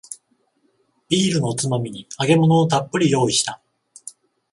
[1.09, 3.61] ビールのおつまみに揚げ物をたっぷり用意した